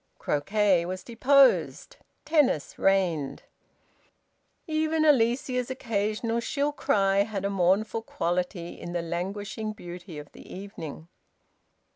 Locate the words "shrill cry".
6.39-7.17